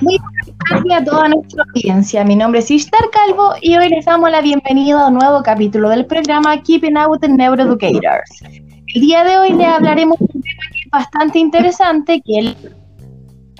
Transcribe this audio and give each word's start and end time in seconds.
Muy 0.00 0.18
buenas 0.18 0.58
tardes 0.68 0.92
a 0.92 1.04
toda 1.04 1.28
nuestra 1.28 1.64
audiencia. 1.74 2.24
Mi 2.24 2.36
nombre 2.36 2.60
es 2.60 2.70
Ishtar 2.70 3.10
Calvo 3.10 3.54
y 3.60 3.76
hoy 3.76 3.88
les 3.88 4.04
damos 4.04 4.30
la 4.30 4.40
bienvenida 4.40 5.04
a 5.04 5.08
un 5.08 5.14
nuevo 5.14 5.42
capítulo 5.42 5.88
del 5.88 6.06
programa 6.06 6.62
Keeping 6.62 6.96
Out 6.96 7.20
the 7.20 7.28
Neuroeducators. 7.28 8.42
El 8.94 9.00
día 9.00 9.24
de 9.24 9.38
hoy 9.38 9.52
les 9.52 9.66
hablaremos 9.66 10.18
de 10.18 10.24
un 10.24 10.42
tema 10.42 10.62
que 10.72 10.78
es 10.80 10.90
bastante 10.90 11.38
interesante, 11.38 12.20
que 12.24 12.38
es 12.38 12.56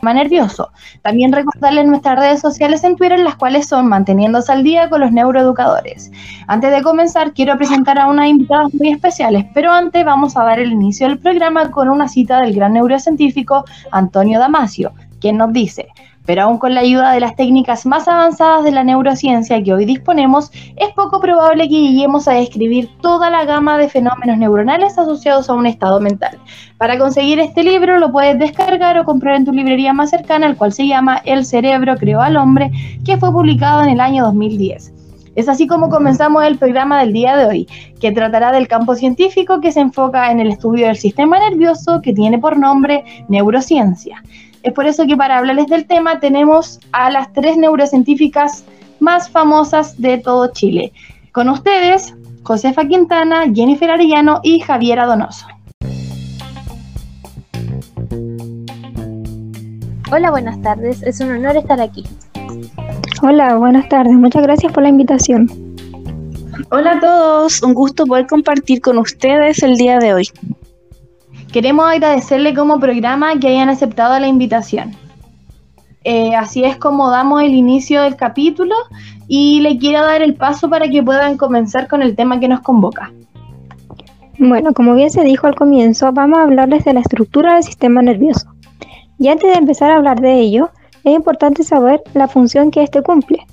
sistema 0.03 0.21
nervioso. 0.21 0.73
También 1.03 1.30
recordarles 1.30 1.87
nuestras 1.87 2.19
redes 2.19 2.41
sociales 2.41 2.82
en 2.82 2.96
Twitter, 2.96 3.21
las 3.21 3.37
cuales 3.37 3.69
son 3.69 3.87
Manteniéndose 3.87 4.51
al 4.51 4.64
Día 4.64 4.91
con 4.91 5.01
los 5.01 5.12
Neuroeducadores. 5.12 6.11
Antes 6.48 6.73
de 6.73 6.82
comenzar, 6.82 7.32
quiero 7.32 7.57
presentar 7.57 8.01
a 8.01 8.09
unas 8.09 8.27
invitadas 8.27 8.75
muy 8.75 8.88
especiales, 8.88 9.45
pero 9.55 9.70
antes 9.70 10.05
vamos 10.05 10.37
a 10.37 10.43
dar 10.43 10.59
el 10.59 10.73
inicio 10.73 11.07
del 11.07 11.20
programa 11.20 11.70
con 11.70 11.88
una 11.88 12.09
cita 12.09 12.41
del 12.41 12.52
gran 12.52 12.73
neurocientífico 12.73 13.65
Antonio 13.92 14.41
Damasio, 14.41 14.91
quien 15.20 15.37
nos 15.37 15.52
dice, 15.52 15.87
pero 16.27 16.43
aún 16.43 16.59
con 16.59 16.75
la 16.75 16.81
ayuda 16.81 17.12
de 17.12 17.21
las 17.21 17.37
técnicas 17.37 17.87
más 17.87 18.09
avanzadas 18.09 18.65
de 18.65 18.71
la 18.71 18.85
neurociencia 18.85 19.62
que 19.62 19.73
hoy 19.73 19.85
disponemos, 19.85 20.51
es 20.77 20.91
poco 20.95 21.21
probable 21.21 21.69
que 21.69 21.81
lleguemos 21.81 22.29
a 22.29 22.35
describir 22.35 22.89
toda 23.01 23.31
la 23.31 23.45
gama 23.45 23.79
de 23.79 23.89
fenómenos 23.89 24.39
neuronales 24.39 24.98
asociados 24.98 25.48
a 25.48 25.55
un 25.55 25.67
estado 25.67 26.01
mental. 26.01 26.39
Para 26.79 26.98
conseguir 26.98 27.41
este 27.41 27.62
libro 27.62 27.98
lo 27.98 28.12
puedes 28.12 28.39
descargar 28.39 28.98
o 28.98 29.05
comprar 29.05 29.37
en 29.37 29.45
tu 29.45 29.53
librería 29.53 29.93
más 29.93 30.11
cercana, 30.11 30.47
el 30.47 30.57
cual 30.57 30.73
se 30.73 30.87
llama 30.87 31.21
El 31.25 31.45
cerebro 31.45 31.97
creó 31.97 32.21
al 32.21 32.37
hombre, 32.37 32.70
que 33.05 33.17
fue 33.17 33.33
publicado 33.33 33.83
en 33.83 33.91
el 33.91 34.01
año 34.01 34.25
2010. 34.25 34.93
Es 35.34 35.48
así 35.48 35.67
como 35.67 35.89
comenzamos 35.89 36.45
el 36.45 36.59
programa 36.59 37.01
del 37.01 37.15
día 37.15 37.37
de 37.37 37.47
hoy, 37.47 37.67
que 38.01 38.12
tratará 38.12 38.53
del 38.53 38.69
campo 38.69 38.95
científico 38.95 39.61
que 39.61 39.73
se 39.73 39.81
enfoca 39.81 40.31
en 40.31 40.41
el 40.41 40.48
estudio 40.48 40.87
del 40.87 40.97
sistema 40.97 41.39
nervioso 41.39 42.03
que 42.03 42.12
tiene 42.12 42.39
por 42.39 42.59
nombre 42.59 43.05
neurociencia. 43.29 44.23
Es 44.62 44.73
por 44.73 44.87
eso 44.87 45.06
que 45.06 45.17
para 45.17 45.39
hablarles 45.39 45.67
del 45.67 45.86
tema 45.86 46.20
tenemos 46.20 46.78
a 46.92 47.11
las 47.11 47.33
tres 47.33 47.56
neurocientíficas 47.56 48.64
más 49.00 49.28
famosas 49.28 50.00
de 50.00 50.19
todo 50.19 50.53
Chile. 50.53 50.92
Con 51.33 51.48
ustedes, 51.48 52.14
Josefa 52.45 52.86
Quintana, 52.86 53.45
Jennifer 53.53 53.91
Arellano 53.91 54.41
y 54.45 54.61
Javiera 54.61 55.06
Donoso. 55.06 55.47
Hola, 60.12 60.31
buenas 60.31 60.61
tardes. 60.62 61.03
Es 61.03 61.20
un 61.20 61.33
honor 61.33 61.56
estar 61.56 61.81
aquí. 61.81 62.05
Hola, 63.23 63.56
buenas 63.56 63.89
tardes. 63.89 64.12
Muchas 64.12 64.42
gracias 64.42 64.73
por 64.73 64.84
la 64.84 64.91
invitación. 64.91 65.48
Hola 66.70 66.92
a 66.92 67.01
todos. 67.01 67.62
Un 67.62 67.75
gusto 67.75 68.06
poder 68.06 68.27
compartir 68.27 68.81
con 68.81 68.98
ustedes 68.98 69.62
el 69.62 69.77
día 69.77 69.98
de 69.98 70.14
hoy. 70.14 70.29
Queremos 71.53 71.86
agradecerle 71.86 72.55
como 72.55 72.81
programa 72.81 73.39
que 73.39 73.48
hayan 73.48 73.69
aceptado 73.69 74.19
la 74.19 74.27
invitación. 74.27 74.92
Eh, 76.03 76.34
así 76.34 76.64
es 76.64 76.78
como 76.78 77.11
damos 77.11 77.42
el 77.42 77.53
inicio 77.53 78.00
del 78.00 78.17
capítulo 78.17 78.75
y 79.28 79.61
le 79.61 79.77
quiero 79.77 80.00
dar 80.00 80.23
el 80.23 80.34
paso 80.34 80.70
para 80.70 80.89
que 80.89 81.03
puedan 81.03 81.36
comenzar 81.36 81.89
con 81.89 82.00
el 82.00 82.17
tema 82.17 82.41
que 82.41 82.48
nos 82.48 82.61
convoca. 82.61 83.12
Bueno, 84.39 84.73
como 84.73 84.95
bien 84.95 85.11
se 85.11 85.25
dijo 85.25 85.47
al 85.47 85.55
comienzo, 85.55 86.11
vamos 86.11 86.39
a 86.39 86.45
hablarles 86.45 86.86
de 86.86 86.95
la 86.95 87.00
estructura 87.00 87.55
del 87.55 87.64
sistema 87.64 88.00
nervioso. 88.00 88.48
Y 89.19 89.28
antes 89.28 89.53
de 89.53 89.58
empezar 89.58 89.91
a 89.91 89.97
hablar 89.97 90.23
de 90.23 90.41
ello, 90.41 90.70
es 91.05 91.14
importante 91.14 91.64
saber 91.64 92.03
la 92.14 92.28
función 92.28 92.70
que 92.70 92.83
éste 92.83 93.03
cumple. 93.03 93.47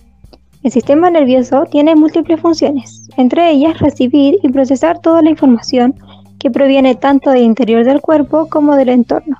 El 0.63 0.71
sistema 0.71 1.09
nervioso 1.09 1.65
tiene 1.69 1.95
múltiples 1.95 2.39
funciones, 2.39 3.09
entre 3.17 3.51
ellas 3.51 3.77
recibir 3.79 4.39
y 4.41 4.49
procesar 4.49 4.99
toda 4.99 5.21
la 5.21 5.31
información 5.31 5.95
que 6.39 6.49
proviene 6.49 6.95
tanto 6.95 7.29
del 7.31 7.43
interior 7.43 7.83
del 7.83 8.01
cuerpo 8.01 8.47
como 8.49 8.75
del 8.75 8.89
entorno, 8.89 9.37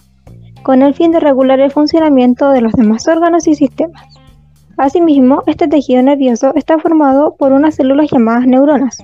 con 0.63 0.81
el 0.81 0.93
fin 0.93 1.11
de 1.11 1.19
regular 1.19 1.59
el 1.59 1.71
funcionamiento 1.71 2.51
de 2.51 2.61
los 2.61 2.73
demás 2.73 3.07
órganos 3.07 3.47
y 3.47 3.55
sistemas. 3.55 4.03
Asimismo, 4.77 5.43
este 5.47 5.67
tejido 5.67 6.03
nervioso 6.03 6.53
está 6.55 6.77
formado 6.77 7.35
por 7.35 7.53
unas 7.53 7.75
células 7.75 8.11
llamadas 8.11 8.45
neuronas, 8.45 8.97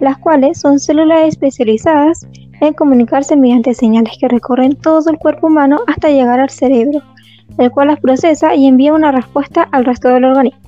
las 0.00 0.18
cuales 0.18 0.58
son 0.58 0.78
células 0.78 1.28
especializadas 1.28 2.26
en 2.60 2.74
comunicarse 2.74 3.36
mediante 3.36 3.74
señales 3.74 4.16
que 4.18 4.28
recorren 4.28 4.76
todo 4.76 5.10
el 5.10 5.18
cuerpo 5.18 5.46
humano 5.46 5.80
hasta 5.86 6.08
llegar 6.08 6.40
al 6.40 6.50
cerebro, 6.50 7.02
el 7.58 7.70
cual 7.70 7.88
las 7.88 8.00
procesa 8.00 8.54
y 8.54 8.66
envía 8.66 8.94
una 8.94 9.12
respuesta 9.12 9.68
al 9.72 9.84
resto 9.84 10.08
del 10.08 10.24
organismo. 10.24 10.65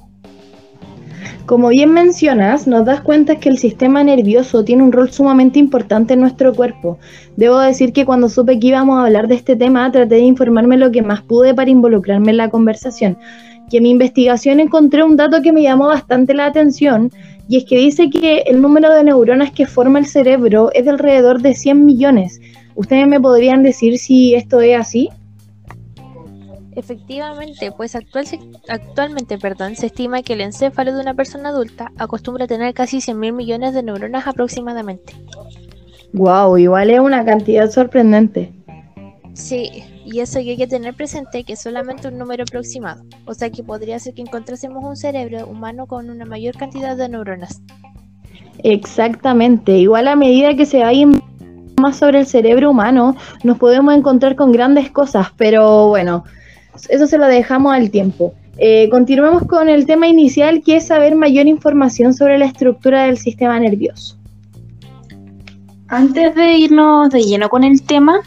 Como 1.49 1.69
bien 1.69 1.95
mencionas, 1.95 2.67
nos 2.67 2.85
das 2.85 3.01
cuenta 3.01 3.37
que 3.37 3.49
el 3.49 3.57
sistema 3.57 4.05
nervioso 4.05 4.65
tiene 4.65 4.83
un 4.83 4.93
rol 4.93 5.11
sumamente 5.11 5.59
importante 5.59 6.13
en 6.13 6.21
nuestro 6.21 6.55
cuerpo. 6.55 6.99
Debo 7.37 7.59
decir 7.59 7.95
que 7.95 8.05
cuando 8.05 8.29
supe 8.29 8.61
que 8.61 8.67
íbamos 8.67 8.99
a 8.99 9.07
hablar 9.07 9.29
de 9.29 9.37
este 9.37 9.57
tema, 9.57 9.91
traté 9.91 10.17
de 10.17 10.21
informarme 10.21 10.77
lo 10.77 10.91
que 10.91 11.01
más 11.01 11.23
pude 11.23 11.55
para 11.55 11.71
involucrarme 11.71 12.33
en 12.33 12.37
la 12.37 12.51
conversación. 12.51 13.17
Y 13.71 13.79
en 13.79 13.85
mi 13.85 13.89
investigación 13.89 14.61
encontré 14.61 15.03
un 15.03 15.17
dato 15.17 15.41
que 15.41 15.55
me 15.55 15.63
llamó 15.63 15.87
bastante 15.87 16.35
la 16.35 16.45
atención, 16.45 17.11
y 17.49 17.57
es 17.57 17.65
que 17.65 17.79
dice 17.79 18.11
que 18.11 18.41
el 18.41 18.61
número 18.61 18.93
de 18.93 19.05
neuronas 19.05 19.51
que 19.51 19.65
forma 19.65 20.01
el 20.01 20.05
cerebro 20.05 20.71
es 20.75 20.85
de 20.85 20.91
alrededor 20.91 21.41
de 21.41 21.55
100 21.55 21.83
millones. 21.83 22.43
¿Ustedes 22.75 23.09
me 23.09 23.23
podrían 23.23 23.63
decir 23.63 23.97
si 23.97 24.35
esto 24.35 24.61
es 24.61 24.79
así? 24.79 25.09
Efectivamente, 26.79 27.73
pues 27.73 27.97
actual, 27.97 28.25
actualmente 28.69 29.37
perdón, 29.37 29.75
se 29.75 29.87
estima 29.87 30.23
que 30.23 30.35
el 30.35 30.43
encéfalo 30.43 30.95
de 30.95 31.01
una 31.01 31.13
persona 31.13 31.49
adulta 31.49 31.91
acostumbra 31.99 32.45
a 32.45 32.47
tener 32.47 32.73
casi 32.73 32.99
100.000 32.99 33.33
millones 33.33 33.75
de 33.75 33.83
neuronas 33.83 34.29
aproximadamente. 34.29 35.13
Wow, 36.13 36.57
igual 36.57 36.91
es 36.91 37.01
una 37.01 37.25
cantidad 37.25 37.69
sorprendente. 37.69 38.53
Sí, 39.35 39.83
y 40.05 40.21
eso 40.21 40.39
hay 40.39 40.57
que 40.57 40.69
tener 40.69 40.95
presente 40.95 41.43
que 41.43 41.55
es 41.55 41.61
solamente 41.61 42.07
un 42.07 42.17
número 42.17 42.45
aproximado, 42.45 43.03
o 43.27 43.35
sea 43.35 43.51
que 43.51 43.65
podría 43.65 43.99
ser 43.99 44.15
que 44.15 44.23
encontrásemos 44.23 44.85
un 44.85 44.97
cerebro 44.97 45.49
humano 45.49 45.89
con 45.89 46.09
una 46.11 46.27
mayor 46.27 46.57
cantidad 46.57 46.97
de 46.97 47.09
neuronas. 47.09 47.61
Exactamente, 48.63 49.73
igual 49.79 50.07
a 50.07 50.15
medida 50.15 50.55
que 50.55 50.65
se 50.65 50.79
vaya 50.79 51.09
más 51.81 51.97
sobre 51.97 52.21
el 52.21 52.27
cerebro 52.27 52.71
humano, 52.71 53.17
nos 53.43 53.59
podemos 53.59 53.97
encontrar 53.97 54.37
con 54.37 54.53
grandes 54.53 54.93
cosas, 54.93 55.33
pero 55.37 55.89
bueno, 55.89 56.23
eso 56.89 57.07
se 57.07 57.19
lo 57.19 57.27
dejamos 57.27 57.73
al 57.75 57.91
tiempo. 57.91 58.35
Eh, 58.59 58.89
continuemos 58.91 59.45
con 59.45 59.69
el 59.69 59.87
tema 59.87 60.09
inicial, 60.09 60.63
que 60.65 60.77
es 60.77 60.89
saber 60.89 61.15
mayor 61.15 61.47
información 61.47 62.13
sobre 62.13 62.39
la 62.39 62.47
estructura 62.47 63.05
del 63.05 63.17
sistema 63.17 63.59
nervioso. 63.61 64.17
Antes 65.87 66.35
de 66.35 66.55
irnos 66.55 67.11
de 67.11 67.23
lleno 67.23 67.49
con 67.49 67.65
el 67.65 67.83
tema, 67.83 68.21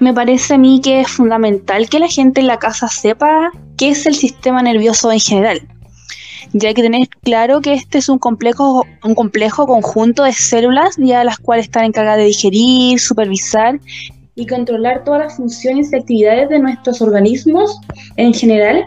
me 0.00 0.12
parece 0.12 0.54
a 0.54 0.58
mí 0.58 0.80
que 0.82 1.00
es 1.00 1.08
fundamental 1.08 1.88
que 1.88 2.00
la 2.00 2.08
gente 2.08 2.40
en 2.40 2.48
la 2.48 2.58
casa 2.58 2.88
sepa 2.88 3.50
qué 3.78 3.90
es 3.90 4.06
el 4.06 4.14
sistema 4.14 4.60
nervioso 4.60 5.10
en 5.12 5.20
general. 5.20 5.62
Ya 6.52 6.74
que 6.74 6.82
tener 6.82 7.08
claro 7.22 7.60
que 7.60 7.74
este 7.74 7.98
es 7.98 8.08
un 8.08 8.18
complejo, 8.18 8.84
un 9.04 9.14
complejo 9.14 9.66
conjunto 9.66 10.24
de 10.24 10.32
células 10.32 10.96
ya 10.98 11.24
las 11.24 11.38
cuales 11.38 11.66
están 11.66 11.84
encargadas 11.84 12.18
de 12.18 12.24
digerir, 12.24 13.00
supervisar 13.00 13.80
y 14.36 14.46
controlar 14.46 15.02
todas 15.02 15.24
las 15.24 15.36
funciones 15.36 15.92
y 15.92 15.96
actividades 15.96 16.48
de 16.50 16.60
nuestros 16.60 17.02
organismos 17.02 17.80
en 18.16 18.32
general. 18.32 18.86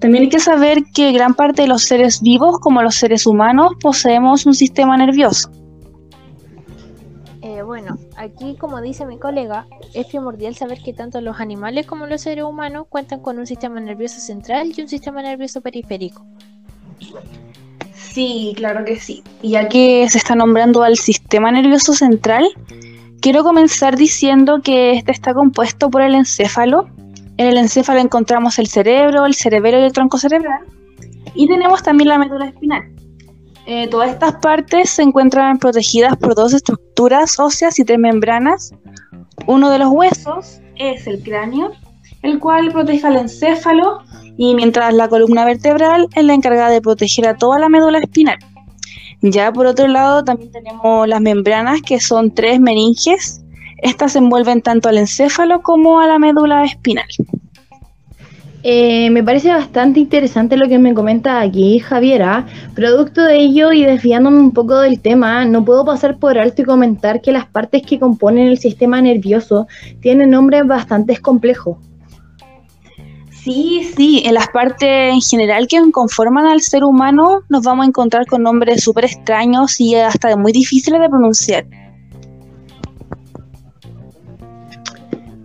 También 0.00 0.24
hay 0.24 0.28
que 0.28 0.40
saber 0.40 0.82
que 0.92 1.12
gran 1.12 1.34
parte 1.34 1.62
de 1.62 1.68
los 1.68 1.84
seres 1.84 2.20
vivos, 2.20 2.58
como 2.60 2.82
los 2.82 2.96
seres 2.96 3.26
humanos, 3.26 3.72
poseemos 3.80 4.44
un 4.44 4.54
sistema 4.54 4.96
nervioso. 4.96 5.50
Eh, 7.42 7.62
bueno, 7.62 7.96
aquí 8.16 8.56
como 8.56 8.80
dice 8.82 9.06
mi 9.06 9.18
colega, 9.18 9.66
es 9.94 10.06
primordial 10.08 10.54
saber 10.56 10.82
que 10.82 10.92
tanto 10.92 11.20
los 11.20 11.40
animales 11.40 11.86
como 11.86 12.06
los 12.06 12.20
seres 12.20 12.44
humanos 12.44 12.86
cuentan 12.88 13.20
con 13.20 13.38
un 13.38 13.46
sistema 13.46 13.80
nervioso 13.80 14.20
central 14.20 14.72
y 14.76 14.82
un 14.82 14.88
sistema 14.88 15.22
nervioso 15.22 15.60
periférico. 15.60 16.26
Sí, 17.94 18.52
claro 18.56 18.84
que 18.84 18.96
sí. 18.96 19.22
Y 19.42 19.50
ya 19.50 19.68
que 19.68 20.08
se 20.10 20.18
está 20.18 20.34
nombrando 20.34 20.82
al 20.82 20.96
sistema 20.96 21.52
nervioso 21.52 21.92
central, 21.92 22.44
Quiero 23.26 23.42
comenzar 23.42 23.96
diciendo 23.96 24.60
que 24.62 24.92
este 24.92 25.10
está 25.10 25.34
compuesto 25.34 25.90
por 25.90 26.00
el 26.00 26.14
encéfalo. 26.14 26.86
En 27.36 27.48
el 27.48 27.56
encéfalo 27.56 27.98
encontramos 27.98 28.60
el 28.60 28.68
cerebro, 28.68 29.26
el 29.26 29.34
cerebelo 29.34 29.80
y 29.80 29.82
el 29.82 29.90
tronco 29.90 30.16
cerebral. 30.16 30.60
Y 31.34 31.48
tenemos 31.48 31.82
también 31.82 32.10
la 32.10 32.18
médula 32.18 32.46
espinal. 32.46 32.84
Eh, 33.66 33.88
todas 33.88 34.10
estas 34.10 34.36
partes 34.36 34.90
se 34.90 35.02
encuentran 35.02 35.58
protegidas 35.58 36.16
por 36.18 36.36
dos 36.36 36.54
estructuras 36.54 37.40
óseas 37.40 37.76
y 37.80 37.84
tres 37.84 37.98
membranas. 37.98 38.72
Uno 39.48 39.70
de 39.70 39.80
los 39.80 39.88
huesos 39.88 40.60
es 40.76 41.08
el 41.08 41.20
cráneo, 41.20 41.72
el 42.22 42.38
cual 42.38 42.70
protege 42.70 43.08
al 43.08 43.16
encéfalo, 43.16 44.02
y 44.36 44.54
mientras 44.54 44.94
la 44.94 45.08
columna 45.08 45.44
vertebral 45.44 46.06
es 46.14 46.22
la 46.22 46.34
encargada 46.34 46.70
de 46.70 46.80
proteger 46.80 47.26
a 47.26 47.36
toda 47.36 47.58
la 47.58 47.68
médula 47.68 47.98
espinal. 47.98 48.38
Ya 49.22 49.52
por 49.52 49.66
otro 49.66 49.88
lado 49.88 50.24
también 50.24 50.52
tenemos 50.52 51.08
las 51.08 51.20
membranas 51.20 51.82
que 51.82 52.00
son 52.00 52.34
tres 52.34 52.60
meninges. 52.60 53.42
Estas 53.78 54.16
envuelven 54.16 54.62
tanto 54.62 54.88
al 54.88 54.98
encéfalo 54.98 55.62
como 55.62 56.00
a 56.00 56.06
la 56.06 56.18
médula 56.18 56.64
espinal. 56.64 57.06
Eh, 58.68 59.10
me 59.10 59.22
parece 59.22 59.50
bastante 59.50 60.00
interesante 60.00 60.56
lo 60.56 60.68
que 60.68 60.78
me 60.78 60.92
comenta 60.92 61.40
aquí 61.40 61.78
Javiera. 61.78 62.46
Producto 62.74 63.22
de 63.22 63.38
ello 63.38 63.72
y 63.72 63.84
desviándome 63.84 64.38
un 64.38 64.50
poco 64.50 64.80
del 64.80 65.00
tema, 65.00 65.44
no 65.44 65.64
puedo 65.64 65.84
pasar 65.84 66.18
por 66.18 66.36
alto 66.36 66.62
y 66.62 66.64
comentar 66.64 67.20
que 67.20 67.30
las 67.30 67.46
partes 67.46 67.82
que 67.82 68.00
componen 68.00 68.48
el 68.48 68.58
sistema 68.58 69.00
nervioso 69.00 69.68
tienen 70.00 70.30
nombres 70.30 70.66
bastante 70.66 71.16
complejos. 71.18 71.76
Sí, 73.46 73.88
sí, 73.96 74.22
en 74.26 74.34
las 74.34 74.48
partes 74.48 75.14
en 75.14 75.20
general 75.20 75.68
que 75.68 75.78
conforman 75.92 76.46
al 76.46 76.60
ser 76.62 76.82
humano 76.82 77.42
nos 77.48 77.62
vamos 77.62 77.84
a 77.84 77.88
encontrar 77.88 78.26
con 78.26 78.42
nombres 78.42 78.82
súper 78.82 79.04
extraños 79.04 79.80
y 79.80 79.94
hasta 79.94 80.36
muy 80.36 80.50
difíciles 80.50 81.00
de 81.00 81.08
pronunciar. 81.08 81.64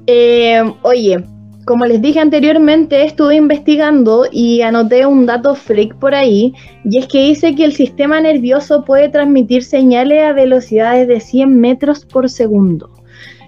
Eh, 0.08 0.64
oye, 0.82 1.24
como 1.66 1.86
les 1.86 2.02
dije 2.02 2.20
anteriormente, 2.20 3.06
estuve 3.06 3.36
investigando 3.36 4.26
y 4.32 4.62
anoté 4.62 5.06
un 5.06 5.28
dato 5.28 5.54
freak 5.54 5.94
por 6.00 6.16
ahí, 6.16 6.56
y 6.84 6.98
es 6.98 7.08
que 7.08 7.20
dice 7.20 7.54
que 7.54 7.66
el 7.66 7.74
sistema 7.74 8.20
nervioso 8.20 8.84
puede 8.84 9.10
transmitir 9.10 9.64
señales 9.64 10.24
a 10.24 10.34
velocidades 10.34 11.08
de 11.08 11.20
100 11.20 11.62
metros 11.62 12.04
por 12.06 12.32
segundo. 12.32 12.90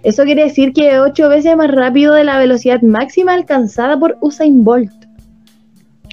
Eso 0.03 0.23
quiere 0.23 0.43
decir 0.43 0.73
que 0.73 0.89
es 0.89 0.99
8 0.99 1.29
veces 1.29 1.55
más 1.55 1.71
rápido 1.71 2.13
de 2.13 2.25
la 2.25 2.37
velocidad 2.37 2.81
máxima 2.81 3.33
alcanzada 3.33 3.97
por 3.97 4.17
Usain 4.19 4.63
Bolt. 4.63 4.91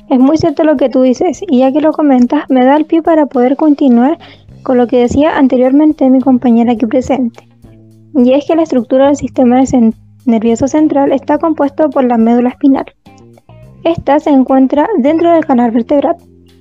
Es 0.09 0.19
muy 0.19 0.39
cierto 0.39 0.65
lo 0.65 0.77
que 0.77 0.89
tú 0.89 1.03
dices, 1.03 1.41
y 1.49 1.59
ya 1.59 1.73
que 1.73 1.81
lo 1.81 1.93
comentas, 1.93 2.45
me 2.49 2.65
da 2.65 2.77
el 2.77 2.85
pie 2.85 3.03
para 3.03 3.27
poder 3.27 3.57
continuar 3.57 4.19
con 4.63 4.77
lo 4.77 4.87
que 4.87 4.99
decía 4.99 5.37
anteriormente 5.37 6.09
mi 6.09 6.21
compañera 6.21 6.73
aquí 6.73 6.87
presente. 6.87 7.49
Y 8.15 8.33
es 8.33 8.47
que 8.47 8.57
la 8.57 8.63
estructura 8.63 9.07
del 9.07 9.17
sistema 9.17 9.63
nervioso 10.25 10.69
central 10.69 11.13
está 11.13 11.39
compuesto 11.39 11.91
por 11.91 12.05
la 12.05 12.17
médula 12.17 12.51
espinal. 12.51 12.87
Esta 13.85 14.21
se 14.21 14.31
encuentra 14.31 14.87
dentro 14.99 15.33
del 15.33 15.47
canal 15.47 15.71
vertebral 15.71 16.17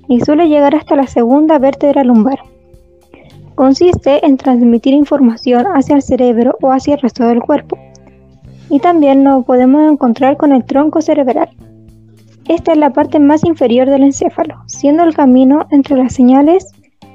y 0.08 0.22
suele 0.22 0.48
llegar 0.48 0.76
hasta 0.76 0.96
la 0.96 1.06
segunda 1.06 1.60
vértebra 1.60 2.04
lumbar. 2.04 2.40
Consiste 3.60 4.26
en 4.26 4.38
transmitir 4.38 4.94
información 4.94 5.66
hacia 5.76 5.98
el 5.98 6.02
cerebro 6.02 6.58
o 6.62 6.72
hacia 6.72 6.94
el 6.94 7.02
resto 7.02 7.28
del 7.28 7.42
cuerpo. 7.42 7.78
Y 8.70 8.80
también 8.80 9.22
nos 9.26 9.44
podemos 9.44 9.82
encontrar 9.82 10.38
con 10.38 10.54
el 10.54 10.64
tronco 10.64 11.02
cerebral. 11.02 11.50
Esta 12.48 12.72
es 12.72 12.78
la 12.78 12.92
parte 12.92 13.20
más 13.20 13.44
inferior 13.44 13.90
del 13.90 14.04
encéfalo, 14.04 14.64
siendo 14.68 15.04
el 15.04 15.14
camino 15.14 15.68
entre 15.72 15.98
las 15.98 16.14
señales 16.14 16.68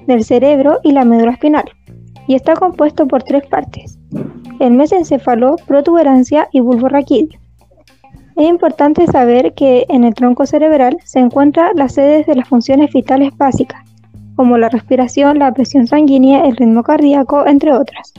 del 0.06 0.22
cerebro 0.22 0.80
y 0.82 0.92
la 0.92 1.06
médula 1.06 1.32
espinal, 1.32 1.64
y 2.26 2.34
está 2.34 2.52
compuesto 2.56 3.08
por 3.08 3.22
tres 3.22 3.46
partes, 3.46 3.98
el 4.60 4.74
mesencéfalo, 4.74 5.56
protuberancia 5.66 6.50
y 6.52 6.60
bulbo 6.60 6.90
raquídeo. 6.90 7.40
Es 8.36 8.46
importante 8.46 9.06
saber 9.06 9.54
que 9.54 9.86
en 9.88 10.04
el 10.04 10.12
tronco 10.12 10.44
cerebral 10.44 10.98
se 11.06 11.20
encuentran 11.20 11.70
las 11.74 11.94
sedes 11.94 12.26
de 12.26 12.34
las 12.34 12.46
funciones 12.46 12.92
vitales 12.92 13.34
básicas, 13.34 13.93
como 14.36 14.58
la 14.58 14.68
respiración, 14.68 15.38
la 15.38 15.52
presión 15.52 15.86
sanguínea, 15.86 16.44
el 16.44 16.56
ritmo 16.56 16.82
cardíaco, 16.82 17.46
entre 17.46 17.72
otras. 17.72 18.12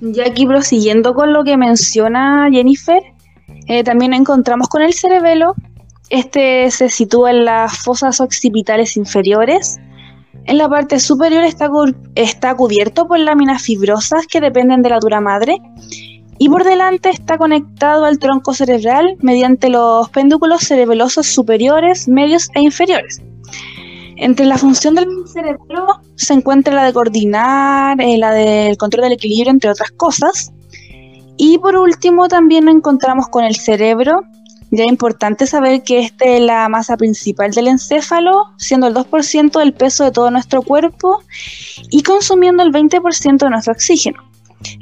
Ya 0.00 0.26
aquí 0.26 0.46
prosiguiendo 0.46 1.14
con 1.14 1.32
lo 1.32 1.44
que 1.44 1.56
menciona 1.56 2.48
Jennifer, 2.50 3.02
eh, 3.68 3.84
también 3.84 4.14
encontramos 4.14 4.68
con 4.68 4.82
el 4.82 4.92
cerebelo. 4.92 5.54
Este 6.10 6.70
se 6.70 6.88
sitúa 6.88 7.30
en 7.30 7.44
las 7.44 7.78
fosas 7.78 8.20
occipitales 8.20 8.96
inferiores. 8.96 9.78
En 10.44 10.58
la 10.58 10.68
parte 10.68 10.98
superior 10.98 11.44
está, 11.44 12.54
cubierto 12.56 13.06
por 13.06 13.20
láminas 13.20 13.62
fibrosas 13.62 14.26
que 14.26 14.40
dependen 14.40 14.82
de 14.82 14.90
la 14.90 14.98
dura 14.98 15.20
madre. 15.20 15.58
Y 16.38 16.48
por 16.48 16.64
delante 16.64 17.10
está 17.10 17.38
conectado 17.38 18.04
al 18.04 18.18
tronco 18.18 18.52
cerebral 18.52 19.16
mediante 19.20 19.68
los 19.68 20.10
péndulos 20.10 20.62
cerebelosos 20.62 21.28
superiores, 21.28 22.08
medios 22.08 22.48
e 22.54 22.60
inferiores. 22.62 23.22
Entre 24.22 24.46
la 24.46 24.56
función 24.56 24.94
del 24.94 25.08
cerebro 25.26 26.00
se 26.14 26.32
encuentra 26.32 26.72
la 26.72 26.84
de 26.84 26.92
coordinar, 26.92 28.00
eh, 28.00 28.16
la 28.18 28.30
del 28.30 28.76
control 28.76 29.02
del 29.02 29.14
equilibrio, 29.14 29.50
entre 29.50 29.68
otras 29.68 29.90
cosas. 29.90 30.52
Y 31.36 31.58
por 31.58 31.74
último 31.74 32.28
también 32.28 32.66
nos 32.66 32.76
encontramos 32.76 33.26
con 33.26 33.42
el 33.42 33.56
cerebro. 33.56 34.22
Ya 34.70 34.84
es 34.84 34.90
importante 34.90 35.48
saber 35.48 35.82
que 35.82 35.98
esta 35.98 36.24
es 36.24 36.40
la 36.40 36.68
masa 36.68 36.96
principal 36.96 37.50
del 37.50 37.66
encéfalo, 37.66 38.44
siendo 38.58 38.86
el 38.86 38.94
2% 38.94 39.58
del 39.58 39.74
peso 39.74 40.04
de 40.04 40.12
todo 40.12 40.30
nuestro 40.30 40.62
cuerpo 40.62 41.20
y 41.90 42.04
consumiendo 42.04 42.62
el 42.62 42.70
20% 42.70 43.38
de 43.38 43.50
nuestro 43.50 43.72
oxígeno. 43.72 44.22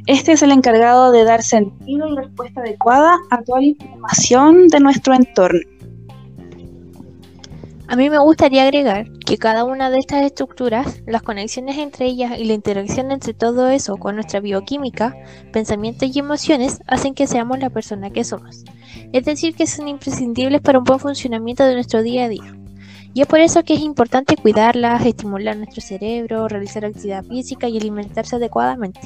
Este 0.06 0.32
es 0.32 0.42
el 0.42 0.52
encargado 0.52 1.12
de 1.12 1.24
dar 1.24 1.42
sentido 1.42 2.08
y 2.08 2.14
respuesta 2.14 2.60
adecuada 2.60 3.16
a 3.30 3.42
toda 3.42 3.60
la 3.60 3.68
información 3.68 4.68
de 4.68 4.80
nuestro 4.80 5.14
entorno. 5.14 5.60
A 7.90 7.96
mí 7.96 8.08
me 8.08 8.20
gustaría 8.20 8.62
agregar 8.62 9.10
que 9.26 9.36
cada 9.36 9.64
una 9.64 9.90
de 9.90 9.98
estas 9.98 10.22
estructuras, 10.22 11.02
las 11.08 11.22
conexiones 11.22 11.76
entre 11.76 12.06
ellas 12.06 12.38
y 12.38 12.44
la 12.44 12.52
interacción 12.52 13.10
entre 13.10 13.34
todo 13.34 13.68
eso 13.68 13.96
con 13.96 14.14
nuestra 14.14 14.38
bioquímica, 14.38 15.16
pensamientos 15.52 16.14
y 16.14 16.20
emociones 16.20 16.82
hacen 16.86 17.14
que 17.14 17.26
seamos 17.26 17.58
la 17.58 17.68
persona 17.68 18.10
que 18.10 18.22
somos. 18.22 18.62
Es 19.12 19.24
decir, 19.24 19.56
que 19.56 19.66
son 19.66 19.88
imprescindibles 19.88 20.60
para 20.60 20.78
un 20.78 20.84
buen 20.84 21.00
funcionamiento 21.00 21.64
de 21.64 21.74
nuestro 21.74 22.04
día 22.04 22.26
a 22.26 22.28
día. 22.28 22.56
Y 23.12 23.22
es 23.22 23.26
por 23.26 23.40
eso 23.40 23.64
que 23.64 23.74
es 23.74 23.80
importante 23.80 24.36
cuidarlas, 24.36 25.04
estimular 25.04 25.56
nuestro 25.56 25.82
cerebro, 25.82 26.46
realizar 26.46 26.84
actividad 26.84 27.24
física 27.24 27.68
y 27.68 27.76
alimentarse 27.76 28.36
adecuadamente. 28.36 29.00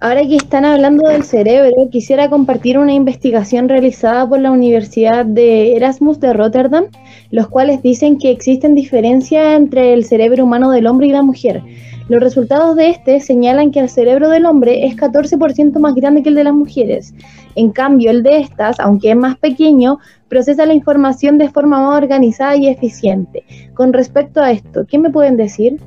Ahora 0.00 0.22
que 0.22 0.36
están 0.36 0.64
hablando 0.64 1.08
del 1.08 1.22
cerebro, 1.22 1.88
quisiera 1.90 2.28
compartir 2.28 2.78
una 2.78 2.92
investigación 2.92 3.68
realizada 3.68 4.28
por 4.28 4.40
la 4.40 4.50
Universidad 4.50 5.24
de 5.24 5.76
Erasmus 5.76 6.20
de 6.20 6.32
Rotterdam, 6.32 6.86
los 7.30 7.48
cuales 7.48 7.80
dicen 7.80 8.18
que 8.18 8.30
existen 8.30 8.74
diferencias 8.74 9.56
entre 9.56 9.94
el 9.94 10.04
cerebro 10.04 10.44
humano 10.44 10.70
del 10.70 10.86
hombre 10.88 11.06
y 11.06 11.12
la 11.12 11.22
mujer. 11.22 11.62
Los 12.08 12.20
resultados 12.20 12.76
de 12.76 12.90
este 12.90 13.20
señalan 13.20 13.70
que 13.70 13.80
el 13.80 13.88
cerebro 13.88 14.28
del 14.28 14.44
hombre 14.44 14.84
es 14.84 14.94
14% 14.94 15.78
más 15.78 15.94
grande 15.94 16.22
que 16.22 16.28
el 16.28 16.34
de 16.34 16.44
las 16.44 16.52
mujeres. 16.52 17.14
En 17.54 17.70
cambio, 17.70 18.10
el 18.10 18.22
de 18.22 18.40
estas, 18.40 18.78
aunque 18.80 19.10
es 19.10 19.16
más 19.16 19.38
pequeño, 19.38 19.98
procesa 20.28 20.66
la 20.66 20.74
información 20.74 21.38
de 21.38 21.48
forma 21.48 21.80
más 21.80 21.96
organizada 21.96 22.56
y 22.56 22.66
eficiente. 22.66 23.44
Con 23.72 23.94
respecto 23.94 24.42
a 24.42 24.50
esto, 24.50 24.84
¿qué 24.86 24.98
me 24.98 25.08
pueden 25.08 25.38
decir? 25.38 25.80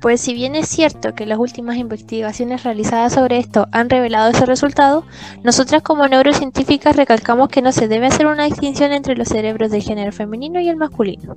Pues 0.00 0.22
si 0.22 0.32
bien 0.32 0.54
es 0.54 0.66
cierto 0.66 1.14
que 1.14 1.26
las 1.26 1.38
últimas 1.38 1.76
investigaciones 1.76 2.64
realizadas 2.64 3.12
sobre 3.12 3.38
esto 3.38 3.68
han 3.70 3.90
revelado 3.90 4.30
ese 4.30 4.46
resultado, 4.46 5.04
nosotras 5.44 5.82
como 5.82 6.08
neurocientíficas 6.08 6.96
recalcamos 6.96 7.50
que 7.50 7.60
no 7.60 7.70
se 7.70 7.86
debe 7.86 8.06
hacer 8.06 8.26
una 8.26 8.44
distinción 8.44 8.92
entre 8.92 9.14
los 9.14 9.28
cerebros 9.28 9.70
del 9.70 9.82
género 9.82 10.10
femenino 10.10 10.58
y 10.58 10.70
el 10.70 10.76
masculino, 10.76 11.36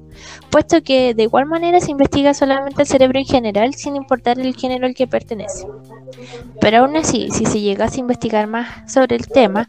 puesto 0.49 0.81
que 0.81 1.13
de 1.13 1.23
igual 1.23 1.45
manera 1.45 1.81
se 1.81 1.91
investiga 1.91 2.33
solamente 2.33 2.83
el 2.83 2.87
cerebro 2.87 3.19
en 3.19 3.25
general 3.25 3.73
sin 3.73 3.97
importar 3.97 4.39
el 4.39 4.55
género 4.55 4.85
al 4.85 4.95
que 4.95 5.07
pertenece. 5.07 5.67
Pero 6.61 6.77
aún 6.77 6.95
así, 6.95 7.29
si 7.31 7.45
se 7.45 7.59
llegase 7.59 7.97
a 7.97 7.99
investigar 7.99 8.47
más 8.47 8.91
sobre 8.91 9.17
el 9.17 9.27
tema, 9.27 9.67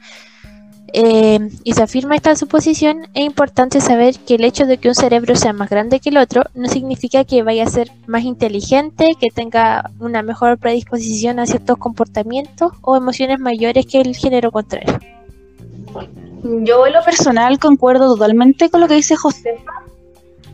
eh, 0.96 1.40
y 1.64 1.72
se 1.72 1.82
afirma 1.82 2.14
esta 2.14 2.36
suposición, 2.36 3.08
es 3.14 3.24
importante 3.24 3.80
saber 3.80 4.16
que 4.20 4.36
el 4.36 4.44
hecho 4.44 4.64
de 4.64 4.78
que 4.78 4.88
un 4.88 4.94
cerebro 4.94 5.34
sea 5.34 5.52
más 5.52 5.68
grande 5.68 5.98
que 5.98 6.10
el 6.10 6.18
otro 6.18 6.44
no 6.54 6.68
significa 6.68 7.24
que 7.24 7.42
vaya 7.42 7.64
a 7.64 7.66
ser 7.66 7.90
más 8.06 8.22
inteligente, 8.22 9.16
que 9.18 9.30
tenga 9.34 9.90
una 9.98 10.22
mejor 10.22 10.56
predisposición 10.56 11.40
a 11.40 11.46
ciertos 11.46 11.78
comportamientos 11.78 12.70
o 12.80 12.96
emociones 12.96 13.40
mayores 13.40 13.86
que 13.86 14.02
el 14.02 14.14
género 14.14 14.52
contrario. 14.52 15.00
Yo 16.62 16.86
en 16.86 16.92
lo 16.92 17.02
personal 17.02 17.58
concuerdo 17.58 18.14
totalmente 18.14 18.70
con 18.70 18.80
lo 18.80 18.86
que 18.86 18.94
dice 18.94 19.16
Josefa. 19.16 19.72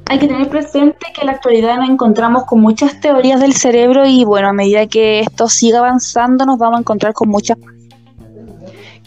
Hay 0.07 0.21
que 0.21 0.27
tener 0.27 0.49
presente 0.49 1.07
que 1.15 1.21
en 1.21 1.27
la 1.27 1.33
actualidad 1.35 1.77
nos 1.77 1.91
encontramos 1.91 2.45
con 2.45 2.63
muchas 2.63 2.99
teorías 2.99 3.41
del 3.41 3.53
cerebro 3.53 4.07
y 4.07 4.25
bueno, 4.25 4.49
a 4.49 4.53
medida 4.55 4.87
que 4.87 5.21
esto 5.21 5.51
siga 5.51 5.81
avanzando 5.81 6.47
nos 6.47 6.59
vamos 6.59 6.79
a 6.79 6.81
encontrar 6.81 7.13
con 7.13 7.29
muchas 7.29 7.59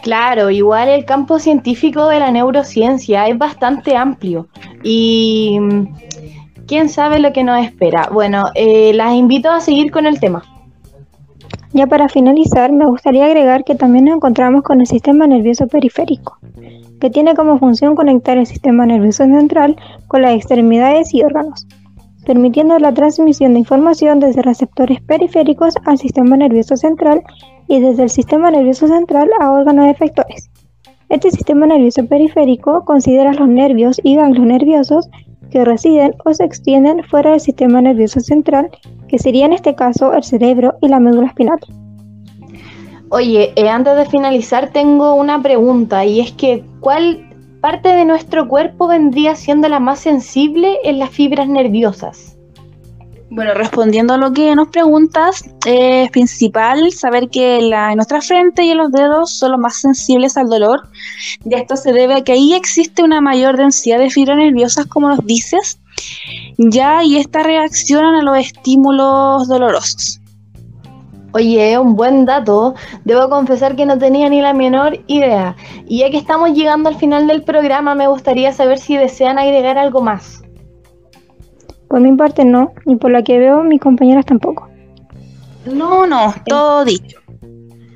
Claro, 0.04 0.50
igual 0.50 0.90
el 0.90 1.06
campo 1.06 1.38
científico 1.38 2.08
de 2.08 2.20
la 2.20 2.30
neurociencia 2.30 3.26
es 3.26 3.38
bastante 3.38 3.96
amplio 3.96 4.48
y 4.82 5.58
mm, 5.58 6.66
quién 6.66 6.90
sabe 6.90 7.20
lo 7.20 7.32
que 7.32 7.42
nos 7.42 7.64
espera. 7.64 8.10
Bueno, 8.12 8.44
eh, 8.54 8.92
las 8.92 9.14
invito 9.14 9.50
a 9.50 9.62
seguir 9.62 9.90
con 9.90 10.04
el 10.04 10.20
tema. 10.20 10.44
Ya 11.72 11.86
para 11.86 12.10
finalizar, 12.10 12.70
me 12.70 12.84
gustaría 12.84 13.24
agregar 13.24 13.64
que 13.64 13.76
también 13.76 14.04
nos 14.04 14.16
encontramos 14.16 14.62
con 14.62 14.82
el 14.82 14.86
sistema 14.86 15.26
nervioso 15.26 15.68
periférico, 15.68 16.36
que 17.00 17.08
tiene 17.08 17.34
como 17.34 17.58
función 17.58 17.96
conectar 17.96 18.36
el 18.36 18.44
sistema 18.44 18.84
nervioso 18.84 19.24
central 19.24 19.74
con 20.06 20.20
las 20.20 20.34
extremidades 20.34 21.14
y 21.14 21.22
órganos, 21.22 21.66
permitiendo 22.24 22.78
la 22.78 22.92
transmisión 22.92 23.52
de 23.52 23.60
información 23.60 24.20
desde 24.20 24.42
receptores 24.42 25.00
periféricos 25.00 25.74
al 25.84 25.98
sistema 25.98 26.36
nervioso 26.36 26.76
central 26.76 27.22
y 27.68 27.80
desde 27.80 28.04
el 28.04 28.10
sistema 28.10 28.50
nervioso 28.50 28.88
central 28.88 29.30
a 29.40 29.50
órganos 29.52 29.86
efectores. 29.86 30.50
Este 31.08 31.30
sistema 31.30 31.66
nervioso 31.66 32.06
periférico 32.06 32.84
considera 32.84 33.32
los 33.32 33.48
nervios 33.48 34.00
y 34.02 34.16
ganglios 34.16 34.46
nerviosos 34.46 35.08
que 35.50 35.64
residen 35.64 36.14
o 36.24 36.34
se 36.34 36.44
extienden 36.44 37.04
fuera 37.04 37.30
del 37.30 37.40
sistema 37.40 37.80
nervioso 37.80 38.20
central, 38.20 38.70
que 39.06 39.18
sería 39.18 39.46
en 39.46 39.52
este 39.52 39.74
caso 39.74 40.12
el 40.12 40.24
cerebro 40.24 40.74
y 40.80 40.88
la 40.88 40.98
médula 40.98 41.28
espinal. 41.28 41.60
Oye, 43.10 43.52
eh, 43.54 43.68
antes 43.68 43.96
de 43.96 44.06
finalizar 44.06 44.70
tengo 44.72 45.14
una 45.14 45.40
pregunta 45.40 46.04
y 46.04 46.20
es 46.20 46.32
que 46.32 46.64
¿cuál 46.80 47.33
parte 47.64 47.88
de 47.88 48.04
nuestro 48.04 48.46
cuerpo 48.46 48.88
vendría 48.88 49.34
siendo 49.36 49.70
la 49.70 49.80
más 49.80 50.00
sensible 50.00 50.80
en 50.84 50.98
las 50.98 51.08
fibras 51.08 51.48
nerviosas? 51.48 52.36
Bueno, 53.30 53.54
respondiendo 53.54 54.12
a 54.12 54.18
lo 54.18 54.34
que 54.34 54.54
nos 54.54 54.68
preguntas, 54.68 55.42
es 55.64 56.10
principal 56.10 56.92
saber 56.92 57.30
que 57.30 57.62
la, 57.62 57.94
nuestra 57.94 58.20
frente 58.20 58.64
y 58.64 58.74
los 58.74 58.92
dedos 58.92 59.38
son 59.38 59.52
los 59.52 59.60
más 59.60 59.80
sensibles 59.80 60.36
al 60.36 60.50
dolor. 60.50 60.88
Y 61.42 61.54
esto 61.54 61.76
se 61.76 61.94
debe 61.94 62.16
a 62.16 62.22
que 62.22 62.32
ahí 62.32 62.52
existe 62.52 63.02
una 63.02 63.22
mayor 63.22 63.56
densidad 63.56 63.98
de 63.98 64.10
fibras 64.10 64.36
nerviosas, 64.36 64.84
como 64.84 65.08
nos 65.08 65.24
dices, 65.24 65.78
ya, 66.58 67.02
y 67.02 67.16
estas 67.16 67.44
reaccionan 67.44 68.16
a 68.16 68.22
los 68.22 68.36
estímulos 68.36 69.48
dolorosos. 69.48 70.20
Oye, 71.34 71.76
un 71.80 71.96
buen 71.96 72.24
dato. 72.26 72.74
Debo 73.04 73.28
confesar 73.28 73.74
que 73.74 73.86
no 73.86 73.98
tenía 73.98 74.28
ni 74.28 74.40
la 74.40 74.54
menor 74.54 75.00
idea. 75.08 75.56
Y 75.88 75.98
ya 75.98 76.10
que 76.10 76.16
estamos 76.16 76.52
llegando 76.52 76.88
al 76.88 76.94
final 76.94 77.26
del 77.26 77.42
programa, 77.42 77.96
me 77.96 78.06
gustaría 78.06 78.52
saber 78.52 78.78
si 78.78 78.96
desean 78.96 79.40
agregar 79.40 79.76
algo 79.76 80.00
más. 80.00 80.42
Por 81.88 82.00
mi 82.00 82.16
parte 82.16 82.44
no, 82.44 82.72
y 82.86 82.94
por 82.96 83.10
lo 83.10 83.22
que 83.24 83.38
veo 83.38 83.64
mis 83.64 83.80
compañeras 83.80 84.24
tampoco. 84.24 84.68
No, 85.66 86.06
no, 86.06 86.32
todo 86.46 86.84
dicho. 86.84 87.18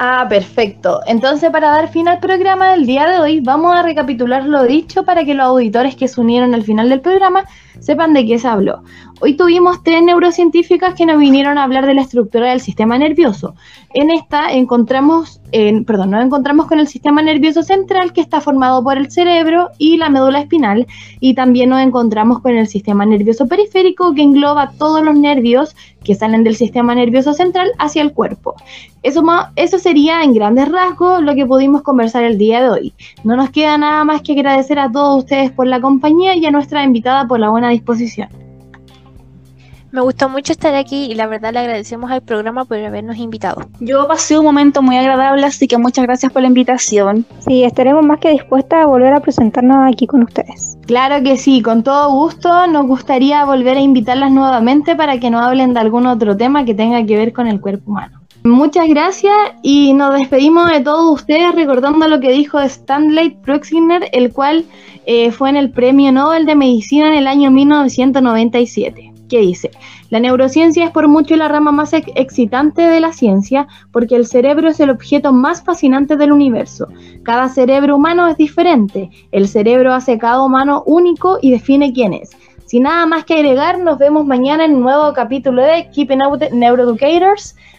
Ah, 0.01 0.27
perfecto. 0.29 1.01
Entonces, 1.07 1.51
para 1.51 1.71
dar 1.71 1.89
fin 1.89 2.09
al 2.09 2.19
programa 2.19 2.73
del 2.73 2.87
día 2.87 3.09
de 3.09 3.21
hoy, 3.21 3.41
vamos 3.41 3.73
a 3.73 3.83
recapitular 3.83 4.45
lo 4.45 4.65
dicho 4.65 5.05
para 5.05 5.25
que 5.25 5.35
los 5.35 5.47
auditores 5.47 5.95
que 5.95 6.09
se 6.09 6.21
unieron 6.21 6.55
al 6.55 6.65
final 6.65 6.89
del 6.89 7.01
programa 7.01 7.45
sepan 7.81 8.13
de 8.15 8.27
qué 8.27 8.39
se 8.39 8.49
habló. 8.49 8.83
Hoy 9.21 9.37
tuvimos 9.37 9.83
tres 9.83 10.01
neurocientíficas 10.03 10.95
que 10.95 11.05
nos 11.05 11.19
vinieron 11.19 11.59
a 11.59 11.65
hablar 11.65 11.87
de 11.87 11.95
la 11.95 12.03
estructura 12.03 12.51
del 12.51 12.61
sistema 12.61 12.97
nervioso. 12.99 13.57
En 13.93 14.11
esta 14.11 14.53
encontramos, 14.53 15.41
en, 15.51 15.85
perdón, 15.85 16.13
nos 16.13 16.25
encontramos 16.25 16.67
con 16.67 16.79
el 16.79 16.87
sistema 16.87 17.21
nervioso 17.21 17.65
central 17.65 18.13
que 18.13 18.21
está 18.21 18.41
formado 18.41 18.85
por 18.85 18.97
el 18.97 19.11
cerebro 19.11 19.71
y 19.77 19.97
la 19.97 20.09
médula 20.09 20.41
espinal 20.41 20.87
y 21.19 21.35
también 21.35 21.71
nos 21.71 21.81
encontramos 21.81 22.41
con 22.41 22.57
el 22.57 22.69
sistema 22.69 23.05
nervioso 23.07 23.49
periférico 23.49 24.15
que 24.15 24.23
engloba 24.23 24.71
todos 24.79 25.03
los 25.03 25.19
nervios 25.19 25.75
que 26.05 26.15
salen 26.15 26.45
del 26.45 26.55
sistema 26.55 26.95
nervioso 26.95 27.35
central 27.35 27.73
hacia 27.79 28.03
el 28.03 28.13
cuerpo. 28.13 28.55
Eso, 29.03 29.25
eso 29.57 29.79
sería 29.79 30.23
en 30.23 30.33
grandes 30.33 30.69
rasgos 30.71 31.23
lo 31.23 31.35
que 31.35 31.47
pudimos 31.47 31.83
conversar 31.83 32.25
el 32.25 32.39
día 32.39 32.63
de 32.63 32.71
hoy. 32.71 32.95
No 33.25 33.37
nos 33.37 33.51
queda 33.51 33.79
nada 33.79 34.05
más 34.05 34.23
que 34.23 34.33
agradecer 34.33 34.79
a 34.79 34.91
todos 34.91 35.25
ustedes 35.25 35.51
por 35.51 35.67
la 35.67 35.81
compañía 35.81 36.37
y 36.37 36.47
a 36.47 36.51
nuestra 36.51 36.85
invitada 36.85 37.27
por 37.27 37.41
la 37.41 37.51
buena 37.51 37.68
disposición. 37.71 38.29
Me 39.91 40.03
gustó 40.03 40.29
mucho 40.29 40.53
estar 40.53 40.75
aquí 40.75 41.07
y 41.07 41.15
la 41.15 41.27
verdad 41.27 41.51
le 41.55 41.61
agradecemos 41.61 42.11
al 42.11 42.21
programa 42.21 42.67
por 42.67 42.77
habernos 42.77 43.17
invitado. 43.17 43.63
Yo 43.81 44.07
pasé 44.07 44.39
un 44.39 44.45
momento 44.45 44.83
muy 44.83 44.99
agradable, 44.99 45.47
así 45.47 45.67
que 45.67 45.79
muchas 45.79 46.05
gracias 46.05 46.31
por 46.31 46.43
la 46.43 46.49
invitación. 46.49 47.25
Sí, 47.39 47.65
estaremos 47.65 48.05
más 48.05 48.21
que 48.21 48.31
dispuestas 48.31 48.83
a 48.83 48.87
volver 48.87 49.15
a 49.15 49.21
presentarnos 49.21 49.91
aquí 49.91 50.07
con 50.07 50.23
ustedes. 50.25 50.77
Claro 50.87 51.25
que 51.25 51.39
sí, 51.39 51.63
con 51.63 51.83
todo 51.83 52.13
gusto. 52.13 52.67
Nos 52.67 52.87
gustaría 52.87 53.47
volver 53.47 53.79
a 53.79 53.81
invitarlas 53.81 54.31
nuevamente 54.31 54.95
para 54.95 55.19
que 55.19 55.31
nos 55.31 55.41
hablen 55.41 55.73
de 55.73 55.81
algún 55.81 56.07
otro 56.07 56.37
tema 56.37 56.67
que 56.67 56.75
tenga 56.75 57.05
que 57.07 57.17
ver 57.17 57.33
con 57.33 57.47
el 57.47 57.59
cuerpo 57.59 57.91
humano. 57.91 58.18
Muchas 58.45 58.89
gracias 58.89 59.35
y 59.63 59.93
nos 59.95 60.15
despedimos 60.15 60.71
de 60.71 60.81
todos 60.81 61.21
ustedes 61.21 61.55
recordando 61.55 62.07
lo 62.09 62.21
que 62.21 62.33
dijo 62.33 62.61
Stanley 62.61 63.31
Proxiner, 63.43 64.09
el 64.13 64.33
cual 64.33 64.65
eh, 65.07 65.33
fue 65.33 65.51
en 65.51 65.57
el 65.57 65.71
Premio 65.71 66.13
Nobel 66.13 66.47
de 66.47 66.55
Medicina 66.55 67.09
en 67.09 67.15
el 67.15 67.27
año 67.27 67.51
1997 67.51 69.13
que 69.29 69.39
dice, 69.39 69.71
la 70.11 70.21
neurociencia 70.21 70.87
es 70.87 70.91
por 70.91 71.07
mucho 71.07 71.37
la 71.37 71.49
rama 71.49 71.71
más 71.71 71.93
excitante 71.93 72.83
de 72.83 73.01
la 73.01 73.13
ciencia 73.13 73.69
porque 73.93 74.17
el 74.17 74.27
cerebro 74.27 74.69
es 74.69 74.81
el 74.81 74.91
objeto 74.91 75.33
más 75.33 75.63
fascinante 75.63 76.17
del 76.17 76.33
universo. 76.33 76.89
Cada 77.23 77.49
cerebro 77.49 77.97
humano 77.97 78.27
es 78.27 78.37
diferente, 78.37 79.11
el 79.31 79.47
cerebro 79.49 79.93
hace 79.93 80.19
cada 80.19 80.43
humano 80.43 80.83
único 80.87 81.39
y 81.43 81.51
define 81.51 81.93
quién 81.93 82.15
es. 82.15 82.31
Sin 82.67 82.83
nada 82.83 83.07
más 83.07 83.25
que 83.25 83.35
agregar, 83.35 83.79
nos 83.79 83.99
vemos 83.99 84.27
mañana 84.27 84.65
en 84.65 84.75
un 84.75 84.83
nuevo 84.83 85.13
capítulo 85.15 85.63
de 85.63 85.89
Keeping 85.91 86.21
Up 86.23 86.33
with 86.33 86.51
Neuroeducators. 86.53 87.57